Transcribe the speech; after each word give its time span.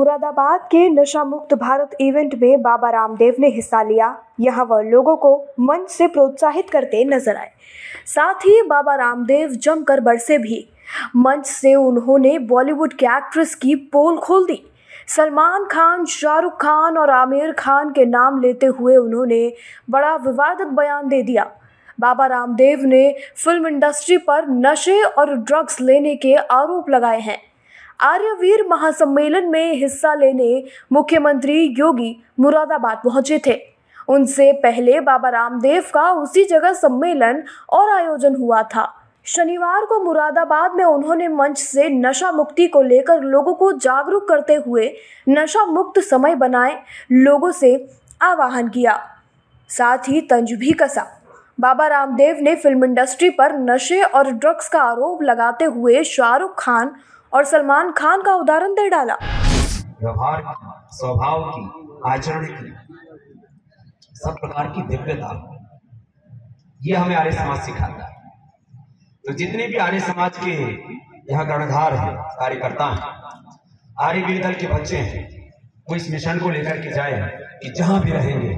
मुरादाबाद 0.00 0.60
के 0.64 0.88
नशा 0.88 1.22
मुक्त 1.24 1.52
भारत 1.54 1.96
इवेंट 2.00 2.34
में 2.34 2.62
बाबा 2.62 2.90
रामदेव 2.90 3.34
ने 3.38 3.48
हिस्सा 3.48 3.82
लिया। 3.82 4.06
यहाँ 4.40 4.64
वह 4.64 4.82
लोगों 4.82 5.16
को 5.16 5.32
मंच 5.60 5.88
से 5.90 6.06
प्रोत्साहित 6.06 6.70
करते 6.70 7.04
नज़र 7.04 7.36
आए। 7.36 7.50
साथ 8.06 8.46
ही 8.46 8.62
बाबा 8.62 8.94
रामदेव 8.94 9.50
जमकर 9.56 10.00
बरसे 10.00 10.38
भी। 10.38 10.64
मंच 11.16 11.46
से 11.46 11.74
उन्होंने 11.74 12.38
बॉलीवुड 12.38 12.92
के 12.92 13.06
एक्ट्रेस 13.06 13.54
की 13.54 13.74
पोल 13.92 14.16
खोल 14.18 14.46
दी। 14.46 14.60
सलमान 15.08 15.64
खान, 15.64 16.04
शाहरुख 16.06 16.56
खान 16.62 16.98
और 16.98 17.10
आमिर 17.10 17.52
खान 17.52 17.90
के 17.90 18.06
नाम 18.06 18.40
लेते 18.40 18.66
हुए 18.70 18.96
उन्होंने 18.96 19.42
बड़ा 19.90 20.14
विवादित 20.16 20.68
बयान 20.78 21.08
दे 21.08 21.22
दिया। 21.22 21.50
बाबा 21.98 22.26
रामदेव 22.26 22.86
ने 22.86 23.04
फ़िल्म 23.36 23.66
इंडस्ट्री 23.66 24.18
पर 24.24 24.48
नशे 24.48 25.02
और 25.02 25.34
ड्रग्स 25.36 25.80
लेने 25.80 26.16
के 26.16 26.34
आरोप 26.34 26.90
लगाए 26.90 27.20
हैं। 27.20 27.38
आर्यवीर 28.00 28.64
महासम्मेलन 28.68 29.48
में 29.48 29.74
हिस्सा 29.74 30.14
लेने 30.14 30.62
मुख्यमंत्री 30.92 31.62
योगी 31.78 32.16
मुरादाबाद 32.40 33.00
पहुँचे 33.04 33.40
थे। 33.46 33.58
उनसे 34.08 34.52
पहले 34.52 35.00
बाबा 35.00 35.28
रामदेव 35.28 35.84
का 35.94 36.10
उसी 36.12 36.44
जगह 36.44 36.72
सम्मेलन 36.72 37.42
और 37.70 37.90
आयोजन 37.90 38.36
हुआ 38.36 38.62
था। 38.62 38.88
शनिवार 39.26 39.84
को 39.86 40.02
मुरादाबाद 40.04 40.74
में 40.74 40.84
उन्होंने 40.84 41.28
मंच 41.28 41.58
से 41.58 41.88
नशा 41.88 42.30
मुक्ति 42.32 42.66
को 42.66 42.82
लेकर 42.82 43.20
लोगों 43.20 43.54
को 43.54 43.70
जागरूक 43.72 44.28
करते 44.28 44.54
हुए 44.54 44.90
नशा 45.28 45.64
मुक्त 45.66 46.00
समय 46.00 46.34
बनाए, 46.34 46.80
लोगों 47.12 47.50
से 47.52 47.74
आह्वान 48.22 48.68
किया। 48.68 48.98
साथ 49.70 50.08
ही 50.08 50.20
तंज 50.20 50.52
भी 50.52 50.72
कसा। 50.72 51.06
बाबा 51.60 51.86
रामदेव 51.86 52.36
ने 52.40 52.54
फ़िल्म 52.56 52.84
इंडस्ट्री 52.84 53.30
पर 53.30 53.58
नशे 53.60 54.02
और 54.02 54.30
ड्रग्स 54.30 54.68
का 54.68 54.82
आरोप 54.82 55.22
लगाते 55.22 55.64
हुए 55.64 56.02
शाहरुख 56.04 56.54
खान 56.58 56.92
और 57.32 57.44
सलमान 57.44 57.92
खान 57.92 58.22
का 58.22 58.34
उदाहरण 58.34 58.72
दे 58.72 58.88
डाला। 58.88 59.14
व्यवहार 60.00 60.40
की, 60.40 60.96
स्वभाव 60.96 61.42
की, 61.50 61.64
आचरण 62.10 62.46
की, 62.46 62.72
सब 64.14 64.36
प्रकार 64.40 64.68
की 64.68 64.82
दिव्यता। 64.82 65.58
ये 66.80 66.96
हमें 66.96 67.16
आर्य 67.16 67.32
समाज 67.32 67.60
सिखाता 67.60 68.06
है। 68.06 68.18
तो 69.24 69.32
जितने 69.32 69.66
भी 69.66 69.76
आर्य 69.76 70.00
समाज 70.00 70.38
के 70.38 70.52
यहाँ 71.32 71.46
कर्णधार 71.46 71.94
हैं, 71.94 72.16
कार्यकर्ता 72.16 72.84
हैं, 72.84 73.02
आर्य 74.00 74.22
वीर 74.22 74.42
दल 74.42 74.54
के 74.54 74.66
बच्चे 74.66 74.96
हैं, 74.96 75.50
वो 75.90 75.96
इस 75.96 76.10
मिशन 76.10 76.38
को 76.38 76.50
लेकर 76.50 76.80
के 76.80 76.92
जाए 76.92 77.38
कि 77.62 77.70
जहाँ 77.70 78.00
भी 78.00 78.12
रहेंगे, 78.12 78.54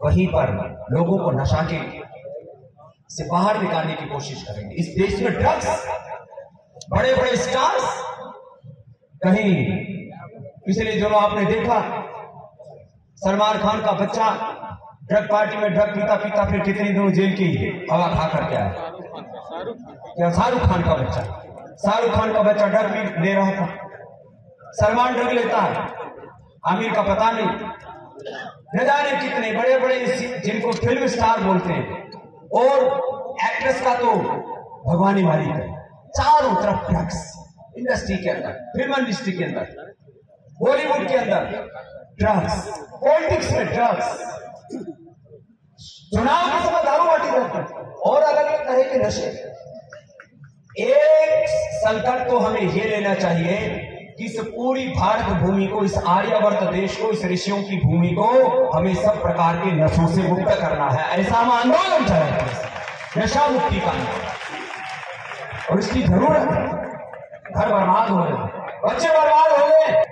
वहीं 0.00 0.26
पर 0.26 0.52
लोगों 0.90 1.18
को 1.18 1.30
नशा 1.30 1.62
के 1.62 1.80
से 3.10 3.24
बाहर 3.24 3.62
निकालने 3.62 3.94
की 3.94 4.06
कोशिश 4.06 4.42
करेंगे। 4.42 4.74
इस 4.74 4.94
देश 4.98 5.22
में 5.22 5.32
ड्रग्स 5.32 5.66
बड़े 6.90 7.14
बड़े 7.14 7.36
स्टार्स 7.36 8.04
कहीं 9.24 9.66
पिछले 10.66 10.92
दिनों 10.92 11.22
आपने 11.22 11.44
देखा, 11.44 11.80
सलमान 13.16 13.58
खान 13.58 13.82
का 13.82 13.92
बच्चा 13.92 14.30
ड्रग 15.04 15.28
पार्टी 15.32 15.56
में 15.56 15.74
ड्रग 15.74 15.94
पीता 15.94 16.14
पीता 16.14 16.44
फिर 16.44 16.60
कितनी 16.60 16.88
दिनों 16.88 17.12
जेल 17.12 17.32
की 17.32 17.88
हवा 17.92 18.08
खा 18.08 18.28
करके 18.28 18.56
आया। 18.56 18.68
क्या, 20.16 20.30
शाहरुख 20.30 20.60
खान 20.60 20.82
का 20.82 20.94
बच्चा? 20.94 21.22
शाहरुख 21.76 22.10
खान 22.10 22.32
का 22.32 22.42
बच्चा 22.42 22.66
ड्रग 22.66 22.86
भी 22.86 23.26
ले 23.26 23.34
रहा 23.34 23.52
था। 23.52 23.68
सलमान 24.72 25.14
ड्रग 25.14 25.30
लेता 25.30 25.58
है। 25.58 25.88
आमिर 26.66 26.92
का 26.92 27.02
पता 27.02 27.30
नहीं। 27.30 27.46
न 28.74 28.84
जाने 28.84 29.28
कितने 29.28 29.52
बड़े 29.52 29.78
बड़े 29.78 30.06
जिनको 30.38 30.72
फ़िल्म 30.72 31.06
स्टार 31.06 31.40
बोलते 31.40 31.72
हैं। 31.72 32.10
और 32.48 32.84
एक्ट्रेस 33.44 33.82
का 33.84 33.94
तो 33.94 34.14
भगवानी 34.86 35.22
मालिक 35.22 35.48
है। 35.48 35.79
चारों 36.16 36.54
तरफ़ 36.54 36.90
ड्रग्स 36.90 37.18
इंडस्ट्री 37.78 38.16
के 38.16 38.30
अंदर 38.30 38.52
फ़िल्म 38.76 38.94
इंडस्ट्री 38.98 39.32
के 39.32 39.44
अंदर 39.44 39.94
बॉलीवुड 40.62 41.08
के 41.08 41.16
अंदर 41.16 41.42
ड्रग्स 42.18 42.54
पॉलिटिक्स 43.04 43.52
में 43.52 43.66
ड्रग्स 43.66 44.08
चुनाव 46.14 46.48
के 46.48 46.58
समय 46.64 46.82
दारू 46.84 47.04
बाटी 47.04 47.30
करते 47.30 47.58
और 48.10 48.22
अलग 48.22 48.46
अलग 48.46 48.66
तरह 48.66 48.82
के 48.82 48.98
नशे। 48.98 49.28
एक 50.80 51.46
संकट 51.76 52.28
तो 52.28 52.38
हमें 52.38 52.60
यह 52.60 52.84
लेना 52.84 53.14
चाहिए 53.14 53.56
कि 54.18 54.24
इस 54.24 54.36
पूरी 54.40 54.86
भारत 54.88 55.36
भूमि 55.42 55.66
को, 55.66 55.84
इस 55.84 55.94
आर्यवर्त 55.96 56.62
देश 56.72 56.96
को, 56.96 57.10
इस 57.10 57.24
ऋषियों 57.24 57.62
की 57.62 57.76
भूमि 57.76 58.10
को 58.18 58.26
हमें 58.70 58.94
सब 58.94 59.22
प्रकार 59.22 59.56
के 59.56 59.72
नशों 59.72 60.06
से 60.06 60.22
मुक्त 60.22 60.50
करना 60.60 60.88
है। 60.90 61.20
ऐसा 61.20 61.36
हम 61.36 61.50
आंदोलन 61.52 62.06
चलाएँगे 62.06 63.22
नशा 63.22 63.46
मुक्ति 63.48 63.80
का 63.80 63.92
और 65.70 65.78
इसकी 65.78 66.02
ज़रूरत 66.02 66.50
है। 66.50 66.66
घर 67.50 67.68
बर्बाद 67.68 68.10
हो 68.10 68.16
गए 68.16 68.32
बच्चे 68.84 69.08
बर्बाद 69.08 69.50
हो 69.52 69.66
गए। 69.66 70.02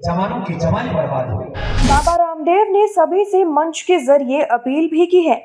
जवानों 0.00 0.40
की 0.40 0.54
जवानी 0.56 0.90
बर्बाद 0.90 1.30
हो 1.30 1.38
बाबा 1.38 2.14
रामदेव 2.16 2.66
ने 2.70 2.86
सभी 2.88 3.24
से 3.24 3.44
मंच 3.46 3.80
के 3.82 3.98
ज़रिए 4.00 4.42
अपील 4.52 4.88
भी 4.88 5.06
की 5.06 5.22
है। 5.22 5.40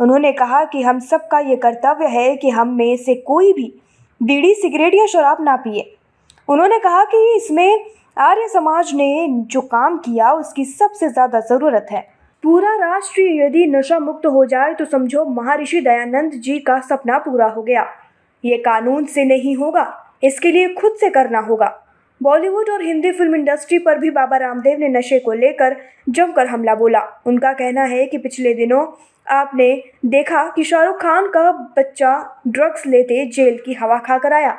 उन्होंने 0.00 0.32
कहा 0.32 0.62
कि 0.64 0.82
हम 0.82 0.98
सबका 1.00 1.38
ये 1.40 1.56
कर्तव्य 1.56 2.06
है 2.08 2.34
कि 2.36 2.50
हम 2.50 2.68
में 2.76 2.96
से 2.96 3.14
कोई 3.26 3.52
भी 3.52 3.72
बीड़ी 4.20 4.54
सिगरेट 4.54 4.94
या 4.94 5.06
शराब 5.06 5.38
ना 5.40 5.56
पिए। 5.56 5.92
उन्होंने 6.48 6.78
कहा 6.78 7.04
कि 7.04 7.18
इसमें 7.36 7.84
आर्य 8.20 8.48
समाज 8.48 8.92
ने 8.94 9.26
जो 9.46 9.60
काम 9.62 9.96
किया, 9.98 10.32
उसकी 10.32 10.64
सबसे 10.64 11.08
ज़्यादा 11.08 11.40
ज़रूरत 11.42 11.86
है। 11.90 12.00
पूरा 12.44 12.74
राष्ट्र 12.76 13.22
यदि 13.34 13.66
नशा 13.68 13.98
मुक्त 13.98 14.26
हो 14.26 14.44
जाए 14.46 14.74
तो 14.74 14.84
समझो, 14.84 15.24
महर्षि 15.26 15.80
दयानंद 15.80 16.32
जी 16.34 16.58
का 16.60 16.78
सपना 16.80 17.18
पूरा 17.18 17.46
हो 17.48 17.62
गया। 17.62 17.86
ये 18.44 18.56
कानून 18.58 19.04
से 19.04 19.24
नहीं 19.24 19.54
होगा, 19.56 19.86
इसके 20.24 20.50
लिए 20.50 20.68
खुद 20.74 20.96
से 21.00 21.10
करना 21.10 21.38
होगा। 21.40 21.78
बॉलीवुड 22.20 22.68
और 22.70 22.82
हिंदी 22.82 23.10
फ़िल्म 23.12 23.34
इंडस्ट्री 23.34 23.78
पर 23.78 23.98
भी 23.98 24.10
बाबा 24.10 24.36
रामदेव 24.36 24.78
ने 24.78 24.88
नशे 24.88 25.18
को 25.18 25.32
लेकर 25.32 25.76
जमकर 26.08 26.46
हमला 26.46 26.74
बोला। 26.74 27.00
उनका 27.26 27.52
कहना 27.52 27.84
है 27.84 28.06
कि 28.06 28.18
पिछले 28.18 28.54
दिनों 28.54 28.86
आपने 29.26 29.70
देखा 30.06 30.46
कि 30.56 30.64
शाहरुख 30.64 31.00
खान 31.02 31.28
का 31.28 31.50
बच्चा 31.76 32.14
ड्रग्स 32.48 32.86
लेते 32.86 33.24
जेल 33.26 33.58
की 33.66 33.72
हवा 33.72 33.98
खाकर 33.98 34.32
आया। 34.32 34.56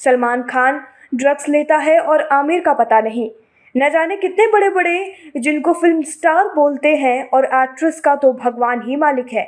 सलमान 0.00 0.42
खान 0.42 0.80
ड्रग्स 1.14 1.48
लेता 1.48 1.76
है 1.76 1.98
और 2.00 2.22
आमिर 2.32 2.60
का 2.60 2.72
पता 2.74 3.00
नहीं। 3.00 3.30
न 3.74 3.88
जाने 3.90 4.16
कितने 4.16 4.46
बड़े 4.46 4.68
बड़े 4.70 5.14
जिनको 5.36 5.72
फ़िल्म 5.72 6.02
स्टार 6.04 6.48
बोलते 6.54 6.94
हैं 6.96 7.28
और 7.28 7.44
एक्ट्रेस 7.44 8.00
का 8.00 8.14
तो 8.16 8.32
भगवान 8.34 8.82
ही 8.82 8.96
मालिक 8.96 9.32
है। 9.32 9.46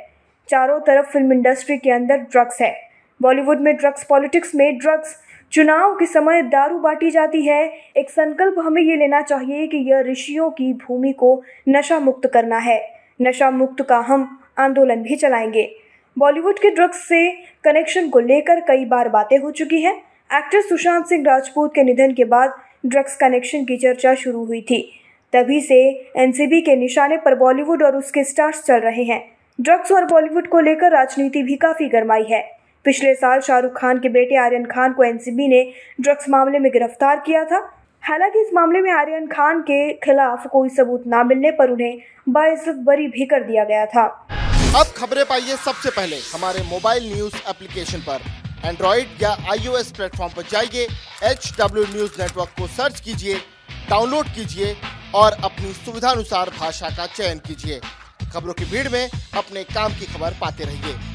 चारों 0.49 0.79
तरफ़ 0.79 1.11
फ़िल्म 1.11 1.33
इंडस्ट्री 1.33 1.77
के 1.77 1.91
अंदर 1.91 2.17
ड्रग्स 2.17 2.61
है। 2.61 2.73
बॉलीवुड 3.21 3.61
में 3.61 3.75
ड्रग्स, 3.75 4.03
पॉलिटिक्स 4.03 4.55
में 4.55 4.77
ड्रग्स। 4.77 5.17
चुनाव 5.51 5.95
के 5.95 6.05
समय 6.05 6.41
दारू 6.41 6.79
बांटी 6.79 7.11
जाती 7.11 7.41
है। 7.41 7.73
एक 7.97 8.09
संकल्प 8.09 8.55
हमें 8.59 8.81
ये 8.81 8.95
लेना 8.95 9.21
चाहिए 9.21 9.67
कि 9.67 9.77
यह 9.77 9.99
ऋषियों 9.99 10.49
की 10.49 10.73
भूमि 10.73 11.11
को 11.11 11.43
नशा 11.69 11.99
मुक्त 11.99 12.31
करना 12.33 12.57
है। 12.57 12.93
नशा 13.21 13.51
मुक्त 13.51 13.85
का 13.89 13.97
हम 13.97 14.39
आंदोलन 14.57 14.95
भी 14.95 15.15
चलाएँगे। 15.15 15.75
बॉलीवुड 16.17 16.59
के 16.59 16.69
ड्रग्स 16.69 17.07
से 17.07 17.31
कनेक्शन 17.63 18.09
को 18.09 18.19
लेकर 18.19 18.59
कई 18.59 18.85
बार 18.85 19.09
बातें 19.09 19.37
हो 19.37 19.51
चुकी 19.51 19.81
हैं। 19.81 19.95
एक्टर 20.33 20.61
सुशांत 20.61 21.05
सिंह 21.05 21.23
राजपूत 21.27 21.75
के 21.75 21.83
निधन 21.83 22.13
के 22.13 22.23
बाद 22.23 22.53
ड्रग्स 22.85 23.15
कनेक्शन 23.15 23.65
की 23.65 23.77
चर्चा 23.77 24.15
शुरू 24.15 24.45
हुई 24.45 24.61
थी। 24.61 24.99
तभी 25.33 25.61
से 25.61 26.09
एनसीबी 26.17 26.61
के 26.61 26.75
निशाने 26.75 27.17
पर 27.17 27.35
बॉलीवुड 27.35 27.83
और 27.83 27.95
उसके 27.95 28.23
स्टार्स 28.23 28.63
चल 28.65 28.79
रहे 28.79 29.03
हैं। 29.03 29.31
ड्रग्स 29.61 29.91
और 29.91 30.05
बॉलीवुड 30.05 30.47
को 30.47 30.59
लेकर 30.59 30.91
राजनीति 30.91 31.43
भी 31.43 31.55
काफ़ी 31.55 31.87
गर्माई 31.87 32.23
है। 32.23 32.60
पिछले 32.85 33.13
साल 33.15 33.39
शाहरुख 33.39 33.71
खान 33.71 33.97
के 33.99 34.09
बेटे 34.09 34.35
आर्यन 34.35 34.63
खान 34.65 34.93
को 34.93 35.03
एनसीबी 35.03 35.47
ने 35.47 35.61
ड्रग्स 36.01 36.29
मामले 36.29 36.59
में 36.59 36.71
गिरफ़्तार 36.71 37.19
किया 37.19 37.43
था। 37.43 37.59
हालाँकि 38.03 38.39
इस 38.39 38.47
मामले 38.53 38.79
में 38.81 38.91
आर्यन 38.91 39.27
खान 39.27 39.61
के 39.61 39.93
खिलाफ 39.93 40.47
कोई 40.47 40.69
सबूत 40.69 41.03
न 41.07 41.25
मिलने 41.27 41.51
पर 41.51 41.71
उन्हें 41.71 41.99
बाइज्जत 42.29 42.81
बरी 42.87 43.07
भी 43.07 43.25
कर 43.25 43.43
दिया 43.43 43.63
गया 43.63 43.85
था। 43.85 44.05
अब 44.79 44.93
खबरें 44.97 45.23
पाइए 45.25 45.55
सबसे 45.65 45.89
पहले। 45.89 46.15
हमारे 46.15 46.63
मोबाइल 46.63 47.13
न्यूज़ 47.13 47.35
एप्लीकेशन 47.49 47.99
पर। 47.99 48.19
एंड्रॉइड 48.65 49.23
या 49.23 49.35
आईओएस 49.51 49.91
प्लेटफॉर्म 49.91 50.33
पर 50.33 50.49
जाइए 50.49 50.87
एच 51.31 51.51
डब्ल्यू 51.59 51.83
न्यूज़ 51.93 52.21
नेटवर्क 52.21 52.49
को 52.59 52.67
सर्च 52.71 52.99
कीजिए, 52.99 53.35
डाउनलोड 53.89 54.33
कीजिए 54.35 54.75
और 55.15 55.37
अपनी 55.43 55.73
सुविधानुसार 55.75 56.49
भाषा 56.59 56.89
का 56.97 57.05
चयन 57.15 57.39
कीजिए। 57.47 57.79
खबरों 58.33 58.53
की 58.53 58.65
भीड़ 58.65 58.87
में 58.89 59.09
अपने 59.37 59.63
काम 59.69 59.93
की 59.93 60.13
खबर 60.13 60.37
पाते 60.41 60.63
रहिए। 60.63 61.10